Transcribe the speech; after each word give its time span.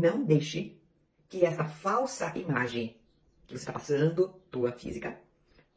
Não 0.00 0.22
deixe 0.22 0.80
que 1.28 1.44
essa 1.44 1.64
falsa 1.64 2.32
imagem 2.38 2.94
que 3.48 3.54
você 3.54 3.62
está 3.62 3.72
passando, 3.72 4.32
tua 4.48 4.70
física, 4.70 5.18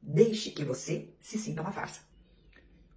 deixe 0.00 0.52
que 0.52 0.64
você 0.64 1.08
se 1.18 1.36
sinta 1.36 1.62
uma 1.62 1.72
farsa. 1.72 2.00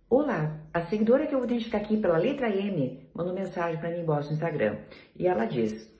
Olá, 0.07 0.59
a 0.71 0.79
seguidora 0.81 1.25
que 1.25 1.33
eu 1.33 1.39
vou 1.39 1.47
identificar 1.47 1.79
aqui 1.79 1.97
pela 1.97 2.19
letra 2.19 2.55
M 2.55 3.09
mandou 3.15 3.33
mensagem 3.33 3.79
para 3.79 3.89
mim 3.89 4.01
embaixo 4.01 4.27
no 4.27 4.35
Instagram 4.35 4.77
e 5.15 5.25
ela 5.25 5.45
diz: 5.45 5.91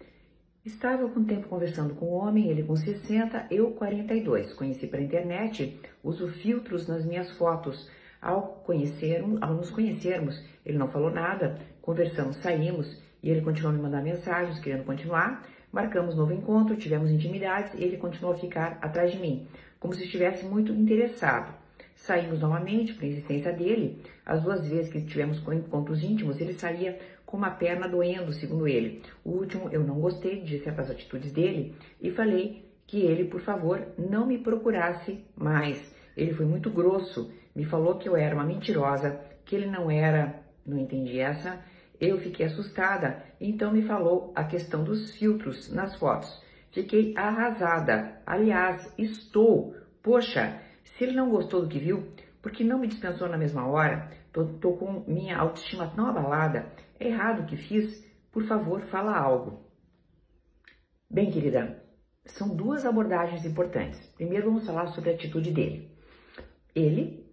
Estava 0.63 1.09
com 1.09 1.25
tempo 1.25 1.47
conversando 1.47 1.95
com 1.95 2.11
um 2.11 2.13
homem, 2.13 2.52
ele 2.52 2.61
com 2.61 2.75
60, 2.75 3.47
eu 3.49 3.71
42. 3.71 4.54
Conheci 4.54 4.86
pela 4.86 5.02
internet, 5.02 5.81
uso 6.04 6.27
filtros 6.27 6.88
nas 6.88 7.04
minhas 7.04 7.31
fotos. 7.31 7.89
Ao, 8.21 8.61
conhecer, 8.63 9.23
ao 9.41 9.55
nos 9.55 9.71
conhecermos, 9.71 10.43
ele 10.63 10.77
não 10.77 10.88
falou 10.88 11.09
nada, 11.09 11.59
conversamos, 11.81 12.38
saímos 12.38 13.02
e 13.21 13.29
ele 13.29 13.41
continuou 13.41 13.73
me 13.73 13.81
mandar 13.81 14.02
mensagens 14.02 14.59
querendo 14.59 14.86
continuar. 14.86 15.45
Marcamos 15.71 16.16
novo 16.16 16.34
encontro, 16.34 16.76
tivemos 16.76 17.12
intimidades 17.12 17.73
e 17.73 17.84
ele 17.84 17.98
continuou 17.98 18.34
a 18.34 18.38
ficar 18.38 18.77
atrás 18.81 19.12
de 19.12 19.20
mim, 19.20 19.48
como 19.80 19.93
se 19.93 20.03
estivesse 20.03 20.45
muito 20.45 20.71
interessado. 20.71 21.53
Saímos 21.95 22.40
novamente, 22.40 22.93
por 22.93 23.03
insistência 23.03 23.52
dele. 23.52 24.02
As 24.26 24.41
duas 24.41 24.67
vezes 24.67 24.91
que 24.91 25.02
tivemos 25.02 25.40
encontros 25.52 26.03
íntimos, 26.03 26.40
ele 26.40 26.53
saía 26.53 26.98
com 27.26 27.35
uma 27.38 27.52
perna 27.52 27.90
doendo, 27.90 28.31
segundo 28.31 28.67
ele. 28.67 29.02
O 29.26 29.31
último, 29.31 29.70
eu 29.70 29.84
não 29.84 29.99
gostei 29.99 30.41
de 30.41 30.59
certas 30.59 30.90
atitudes 30.90 31.31
dele 31.31 31.76
e 32.02 32.09
falei 32.09 32.65
que 32.88 33.02
ele, 33.02 33.26
por 33.26 33.41
favor, 33.41 33.85
não 33.98 34.26
me 34.26 34.38
procurasse 34.38 35.26
mais. 35.35 35.93
Ele 36.15 36.34
foi 36.34 36.45
muito 36.45 36.70
grosso, 36.70 37.31
me 37.54 37.65
falou 37.65 37.95
que 37.95 38.07
eu 38.07 38.15
era 38.15 38.34
uma 38.34 38.45
mentirosa, 38.45 39.20
que 39.43 39.55
ele 39.55 39.65
não 39.65 39.91
era, 39.91 40.40
não 40.65 40.77
entendi 40.77 41.20
essa. 41.20 41.59
Eu 41.99 42.17
fiquei 42.19 42.45
assustada, 42.45 43.23
então 43.41 43.71
me 43.71 43.81
falou 43.81 44.31
a 44.35 44.43
questão 44.43 44.83
dos 44.83 45.15
filtros 45.15 45.71
nas 45.73 45.95
fotos. 45.95 46.41
Fiquei 46.71 47.13
arrasada. 47.17 48.21
Aliás, 48.25 48.93
estou. 48.98 49.76
Poxa, 50.04 50.62
se 50.84 51.04
ele 51.04 51.15
não 51.15 51.29
gostou 51.29 51.62
do 51.62 51.67
que 51.67 51.79
viu, 51.79 52.12
porque 52.41 52.63
não 52.63 52.79
me 52.79 52.87
dispensou 52.87 53.27
na 53.27 53.37
mesma 53.37 53.67
hora, 53.67 54.12
tô, 54.31 54.45
tô 54.45 54.73
com 54.73 55.04
minha 55.07 55.37
autoestima 55.37 55.91
tão 55.95 56.05
abalada, 56.05 56.71
é 56.99 57.07
errado 57.07 57.41
o 57.41 57.45
que 57.45 57.57
fiz, 57.57 58.05
por 58.32 58.43
favor, 58.43 58.82
fala 58.82 59.17
algo. 59.17 59.65
Bem, 61.09 61.32
querida, 61.32 61.84
são 62.26 62.55
duas 62.55 62.85
abordagens 62.85 63.45
importantes. 63.45 63.99
Primeiro, 64.16 64.45
vamos 64.45 64.66
falar 64.66 64.88
sobre 64.88 65.09
a 65.09 65.13
atitude 65.13 65.51
dele. 65.51 65.91
Ele 66.75 67.25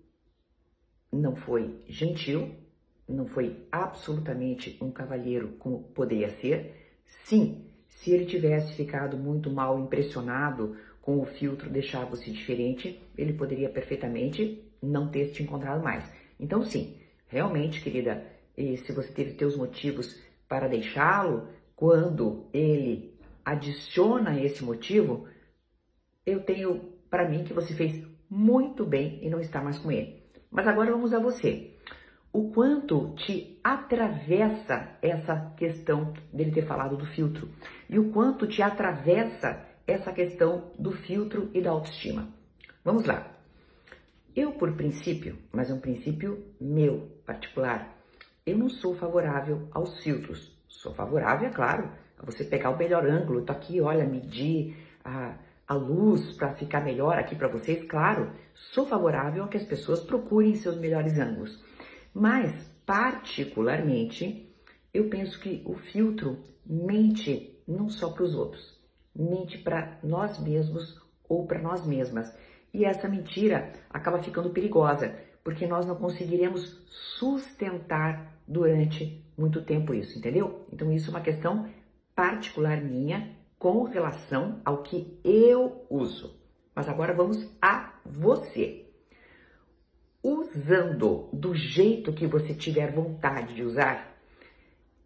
não 1.13 1.37
foi 1.37 1.85
gentil, 1.87 2.55
não 3.09 3.27
foi 3.27 3.67
absolutamente 3.71 4.79
um 4.81 4.91
cavalheiro 4.91 5.55
como 5.59 5.83
poderia 5.83 6.31
ser. 6.31 7.01
Sim, 7.05 7.67
se 7.89 8.11
ele 8.11 8.25
tivesse 8.25 8.73
ficado 8.75 9.17
muito 9.17 9.51
mal 9.51 9.79
impressionado 9.79 10.77
com 11.01 11.21
o 11.21 11.25
filtro 11.25 11.69
deixava-se 11.69 12.31
diferente, 12.31 13.01
ele 13.17 13.35
poderia 13.35 13.69
perfeitamente 13.69 14.65
não 14.83 15.09
ter 15.11 15.31
te 15.33 15.43
encontrado 15.43 15.83
mais. 15.83 16.05
Então, 16.41 16.63
sim, 16.65 16.97
realmente, 17.27 17.83
querida, 17.83 18.25
se 18.57 18.93
você 18.93 19.13
teve 19.13 19.33
teus 19.35 19.57
motivos 19.57 20.19
para 20.49 20.69
deixá-lo, 20.69 21.49
quando 21.77 22.47
ele 22.53 23.19
adiciona 23.45 24.41
esse 24.41 24.65
motivo, 24.65 25.29
eu 26.25 26.43
tenho 26.43 26.93
para 27.11 27.29
mim 27.29 27.45
que 27.45 27.53
você 27.53 27.75
fez 27.75 28.03
muito 28.31 28.87
bem 28.87 29.19
e 29.23 29.29
não 29.29 29.41
está 29.41 29.63
mais 29.63 29.79
com 29.79 29.93
ele. 29.93 30.23
Mas 30.51 30.67
agora 30.67 30.91
vamos 30.91 31.13
a 31.13 31.19
você. 31.19 31.77
O 32.35 32.51
quanto 32.51 33.15
te 33.15 33.61
atravessa 33.63 34.89
essa 35.01 35.53
questão 35.57 36.13
dele 36.33 36.51
ter 36.51 36.67
falado 36.67 36.97
do 36.97 37.07
filtro 37.07 37.49
e 37.89 37.97
o 37.97 38.11
quanto 38.11 38.49
te 38.49 38.61
atravessa 38.61 39.65
essa 39.87 40.13
questão 40.13 40.73
do 40.77 40.91
filtro 40.91 41.49
e 41.55 41.61
da 41.61 41.71
autoestima. 41.71 42.29
Vamos 42.85 43.07
lá. 43.07 43.25
Eu, 44.35 44.51
por 44.51 44.73
princípio, 44.73 45.39
mas 45.53 45.71
é 45.71 45.75
um 45.75 45.79
princípio 45.79 46.45
meu, 46.61 47.09
particular, 47.25 47.97
eu 48.45 48.59
não 48.59 48.69
sou 48.69 48.97
favorável 48.97 49.69
aos 49.71 50.03
filtros. 50.03 50.53
Sou 50.67 50.93
favorável, 50.93 51.49
é 51.49 51.53
claro, 51.53 51.89
a 52.19 52.27
você 52.27 52.43
pegar 52.43 52.71
o 52.71 52.77
melhor 52.77 53.07
ângulo. 53.07 53.43
Tô 53.43 53.53
aqui, 53.53 53.81
olha, 53.81 54.05
medir 54.05 54.77
a, 55.05 55.37
a 55.69 55.75
luz 55.75 56.33
para 56.33 56.53
ficar 56.55 56.81
melhor 56.81 57.17
aqui 57.17 57.37
para 57.37 57.47
vocês. 57.47 57.85
Claro, 57.85 58.33
sou 58.53 58.89
favorável 58.89 59.45
a 59.45 59.49
que 59.49 59.57
as 59.57 59.65
pessoas 59.65 60.01
procurem 60.01 60.57
seus 60.57 60.77
melhores 60.77 61.17
ângulos. 61.17 61.63
Mas, 62.15 62.71
particularmente, 62.87 64.49
eu 64.93 65.09
penso 65.09 65.41
que 65.41 65.63
o 65.65 65.75
filtro 65.75 66.39
mente 66.65 67.61
não 67.67 67.89
só 67.89 68.11
para 68.11 68.23
os 68.23 68.35
outros, 68.35 68.79
mente 69.15 69.59
para 69.59 69.99
nós 70.03 70.39
mesmos 70.39 71.03
ou 71.29 71.47
para 71.47 71.61
nós 71.61 71.85
mesmas. 71.85 72.33
E 72.73 72.85
essa 72.85 73.09
mentira 73.09 73.73
acaba 73.91 74.23
ficando 74.23 74.51
perigosa, 74.51 75.15
porque 75.43 75.67
nós 75.67 75.87
não 75.87 75.97
conseguiremos 75.97 76.81
sustentar 76.89 78.39
durante 78.47 79.25
muito 79.37 79.63
tempo 79.63 79.93
isso, 79.93 80.17
entendeu? 80.19 80.65
Então 80.73 80.93
isso 80.93 81.09
é 81.09 81.11
uma 81.11 81.21
questão 81.21 81.69
particular 82.15 82.81
minha 82.81 83.35
com 83.59 83.83
relação 83.85 84.61
ao 84.65 84.83
que 84.83 85.19
eu 85.25 85.85
uso. 85.91 86.39
Mas 86.75 86.89
agora 86.89 87.15
vamos 87.15 87.49
a 87.61 87.95
você. 88.05 88.94
Usando 90.55 91.29
do 91.33 91.55
jeito 91.55 92.13
que 92.13 92.27
você 92.27 92.55
tiver 92.55 92.93
vontade 92.93 93.55
de 93.55 93.63
usar, 93.63 94.15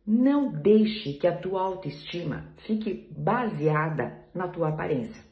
não 0.07 0.53
deixe 0.53 1.15
que 1.15 1.27
a 1.27 1.37
tua 1.37 1.63
autoestima 1.63 2.53
fique 2.57 3.09
baseada 3.17 4.25
na 4.35 4.49
tua 4.49 4.69
aparência 4.69 5.29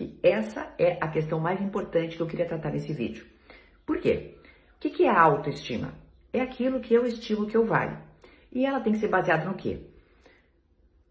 que 0.00 0.18
essa 0.22 0.72
é 0.78 0.96
a 0.98 1.08
questão 1.08 1.38
mais 1.38 1.60
importante 1.60 2.16
que 2.16 2.22
eu 2.22 2.26
queria 2.26 2.46
tratar 2.46 2.70
nesse 2.70 2.90
vídeo. 2.94 3.26
Por 3.84 3.98
quê? 3.98 4.38
O 4.76 4.78
que 4.78 5.04
é 5.04 5.10
a 5.10 5.20
autoestima? 5.20 5.92
É 6.32 6.40
aquilo 6.40 6.80
que 6.80 6.94
eu 6.94 7.04
estimo 7.04 7.46
que 7.46 7.54
eu 7.54 7.66
valho. 7.66 7.98
E 8.50 8.64
ela 8.64 8.80
tem 8.80 8.94
que 8.94 8.98
ser 8.98 9.08
baseada 9.08 9.44
no 9.44 9.54
quê? 9.54 9.78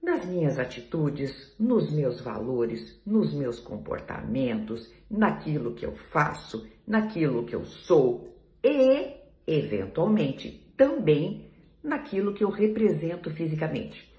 Nas 0.01 0.25
minhas 0.25 0.57
atitudes, 0.57 1.53
nos 1.59 1.91
meus 1.91 2.21
valores, 2.21 3.01
nos 3.05 3.33
meus 3.33 3.59
comportamentos, 3.59 4.91
naquilo 5.09 5.73
que 5.73 5.85
eu 5.85 5.95
faço, 6.11 6.67
naquilo 6.87 7.45
que 7.45 7.55
eu 7.55 7.63
sou 7.65 8.29
e, 8.63 9.15
eventualmente, 9.45 10.73
também 10.75 11.51
naquilo 11.83 12.33
que 12.33 12.43
eu 12.43 12.49
represento 12.49 13.29
fisicamente. 13.31 14.09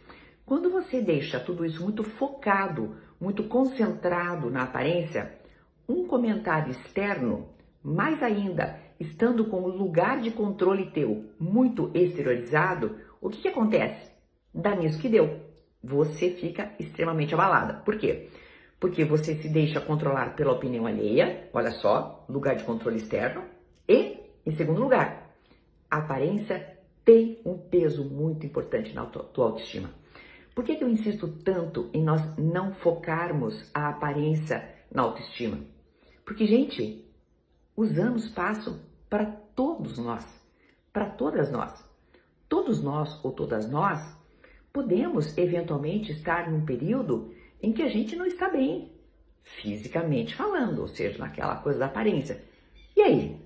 Quando 0.45 0.71
você 0.71 1.01
deixa 1.01 1.39
tudo 1.41 1.65
isso 1.65 1.83
muito 1.83 2.03
focado 2.03 2.97
muito 3.21 3.45
concentrado 3.45 4.51
na 4.51 4.63
aparência, 4.63 5.39
um 5.87 6.07
comentário 6.07 6.71
externo, 6.71 7.49
mais 7.83 8.23
ainda, 8.23 8.81
estando 8.99 9.45
com 9.45 9.63
o 9.63 9.69
lugar 9.69 10.21
de 10.21 10.31
controle 10.31 10.91
teu 10.91 11.27
muito 11.39 11.91
exteriorizado, 11.93 12.97
o 13.21 13.29
que, 13.29 13.43
que 13.43 13.49
acontece? 13.49 14.11
Dá 14.55 14.75
nisso 14.75 14.99
que 14.99 15.09
deu. 15.09 15.50
Você 15.83 16.31
fica 16.31 16.73
extremamente 16.79 17.35
abalada. 17.35 17.75
Por 17.85 17.97
quê? 17.97 18.29
Porque 18.79 19.05
você 19.05 19.35
se 19.37 19.49
deixa 19.49 19.81
controlar 19.81 20.35
pela 20.37 20.53
opinião 20.53 20.87
alheia, 20.87 21.49
olha 21.53 21.71
só, 21.71 22.25
lugar 22.29 22.57
de 22.57 22.65
controle 22.65 22.97
externo. 22.97 23.45
E, 23.89 24.19
em 24.45 24.51
segundo 24.53 24.81
lugar, 24.81 25.35
a 25.91 25.99
aparência 25.99 26.79
tem 27.05 27.41
um 27.45 27.59
peso 27.59 28.05
muito 28.05 28.47
importante 28.47 28.95
na 28.95 29.05
tua 29.07 29.47
autoestima. 29.47 29.91
Por 30.55 30.65
que, 30.65 30.77
que 30.77 30.85
eu 30.85 30.89
insisto 30.89 31.29
tanto 31.29 31.89
em 31.93 32.03
nós 32.03 32.23
não 32.37 32.73
focarmos 32.73 33.71
a 33.73 33.89
aparência 33.89 34.75
na 34.93 35.03
autoestima? 35.03 35.59
Porque, 36.25 36.47
gente, 36.47 37.05
os 37.77 37.99
anos 37.99 38.29
passam 38.29 38.81
para 39.09 39.25
todos 39.25 39.99
nós, 39.99 40.25
para 40.93 41.07
todas 41.07 41.51
nós. 41.51 41.85
Todos 42.49 42.83
nós 42.83 43.19
ou 43.25 43.33
todas 43.33 43.71
nós 43.71 44.17
podemos 44.73 45.37
eventualmente 45.37 46.13
estar 46.13 46.51
num 46.51 46.65
período 46.65 47.35
em 47.63 47.73
que 47.73 47.83
a 47.83 47.89
gente 47.89 48.17
não 48.17 48.27
está 48.27 48.49
bem, 48.49 48.93
fisicamente 49.41 50.35
falando, 50.35 50.81
ou 50.81 50.89
seja, 50.89 51.19
naquela 51.19 51.57
coisa 51.57 51.79
da 51.79 51.87
aparência. 51.87 52.43
E 52.97 53.03
aí? 53.03 53.41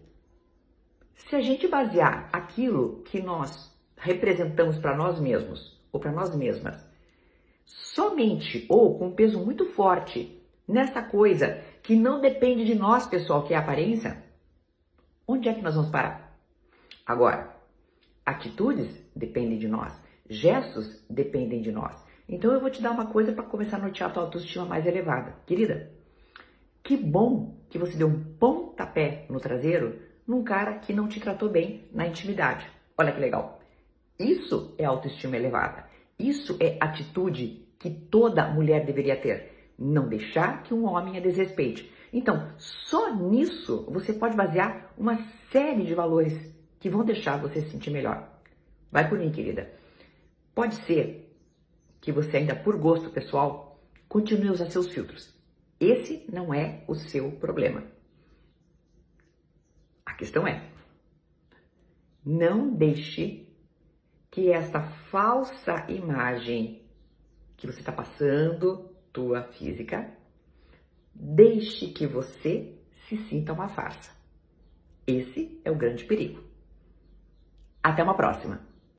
Se 1.14 1.36
a 1.36 1.40
gente 1.40 1.66
basear 1.68 2.28
aquilo 2.32 3.02
que 3.04 3.20
nós 3.20 3.72
representamos 3.96 4.78
para 4.78 4.96
nós 4.96 5.18
mesmos 5.20 5.80
ou 5.90 6.00
para 6.00 6.12
nós 6.12 6.34
mesmas 6.34 6.84
somente 7.64 8.66
ou 8.68 8.98
com 8.98 9.06
um 9.06 9.14
peso 9.14 9.38
muito 9.38 9.64
forte 9.64 10.42
nessa 10.68 11.02
coisa 11.02 11.62
que 11.82 11.94
não 11.94 12.20
depende 12.20 12.64
de 12.64 12.74
nós, 12.74 13.06
pessoal, 13.06 13.44
que 13.44 13.54
é 13.54 13.56
a 13.56 13.60
aparência, 13.60 14.22
onde 15.26 15.48
é 15.48 15.54
que 15.54 15.62
nós 15.62 15.74
vamos 15.74 15.90
parar? 15.90 16.38
Agora, 17.06 17.54
atitudes 18.24 18.88
dependem 19.14 19.58
de 19.58 19.68
nós, 19.68 19.94
gestos 20.28 21.04
dependem 21.08 21.60
de 21.60 21.70
nós. 21.72 21.94
Então 22.28 22.52
eu 22.52 22.60
vou 22.60 22.70
te 22.70 22.82
dar 22.82 22.90
uma 22.90 23.06
coisa 23.06 23.32
para 23.32 23.44
começar 23.44 23.76
a 23.76 23.80
notear 23.80 24.10
a 24.10 24.12
tua 24.12 24.22
autoestima 24.22 24.64
mais 24.64 24.86
elevada. 24.86 25.36
Querida, 25.46 25.90
que 26.82 26.96
bom 26.96 27.56
que 27.68 27.78
você 27.78 27.96
deu 27.96 28.08
um 28.08 28.22
pontapé 28.38 29.26
no 29.28 29.40
traseiro 29.40 29.98
num 30.26 30.42
cara 30.42 30.74
que 30.78 30.92
não 30.92 31.06
te 31.06 31.20
tratou 31.20 31.48
bem 31.48 31.84
na 31.92 32.06
intimidade. 32.06 32.66
Olha 32.96 33.12
que 33.12 33.20
legal. 33.20 33.60
Isso 34.18 34.74
é 34.78 34.84
autoestima 34.84 35.36
elevada. 35.36 35.84
Isso 36.18 36.56
é 36.60 36.78
atitude 36.80 37.66
que 37.78 37.90
toda 37.90 38.48
mulher 38.48 38.86
deveria 38.86 39.16
ter: 39.16 39.72
não 39.78 40.08
deixar 40.08 40.62
que 40.62 40.72
um 40.72 40.84
homem 40.86 41.16
a 41.16 41.20
desrespeite. 41.20 41.92
Então, 42.12 42.48
só 42.56 43.12
nisso 43.12 43.84
você 43.90 44.12
pode 44.12 44.36
basear 44.36 44.92
uma 44.96 45.16
série 45.50 45.84
de 45.84 45.94
valores 45.94 46.54
que 46.78 46.88
vão 46.88 47.04
deixar 47.04 47.38
você 47.38 47.60
se 47.60 47.70
sentir 47.70 47.90
melhor. 47.90 48.28
Vai 48.90 49.08
por 49.08 49.18
mim, 49.18 49.32
querida. 49.32 49.68
Pode 50.54 50.76
ser 50.86 51.36
que 52.00 52.12
você 52.12 52.36
ainda 52.36 52.54
por 52.54 52.76
gosto 52.76 53.10
pessoal 53.10 53.82
continue 54.08 54.48
a 54.48 54.52
usar 54.52 54.66
seus 54.66 54.88
filtros. 54.88 55.34
Esse 55.80 56.24
não 56.32 56.54
é 56.54 56.84
o 56.86 56.94
seu 56.94 57.32
problema. 57.32 57.82
A 60.06 60.14
questão 60.14 60.46
é: 60.46 60.70
não 62.24 62.72
deixe 62.72 63.48
que 64.30 64.50
esta 64.50 64.82
falsa 64.82 65.86
imagem 65.90 66.84
que 67.56 67.66
você 67.66 67.80
está 67.80 67.92
passando, 67.92 68.90
tua 69.12 69.44
física, 69.44 70.12
deixe 71.14 71.88
que 71.88 72.06
você 72.06 72.78
se 73.08 73.16
sinta 73.28 73.52
uma 73.52 73.68
farsa. 73.68 74.12
Esse 75.06 75.60
é 75.64 75.70
o 75.70 75.76
grande 75.76 76.04
perigo. 76.04 76.42
Até 77.82 78.02
uma 78.02 78.16
próxima! 78.16 78.63